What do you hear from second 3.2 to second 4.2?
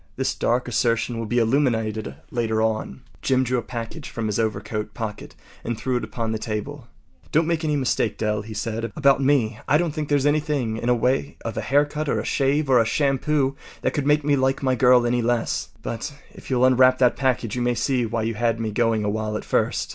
Jim drew a package